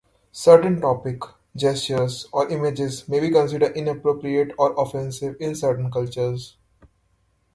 [0.31, 6.55] Certain topics, gestures, or images may be considered inappropriate or offensive in certain cultures.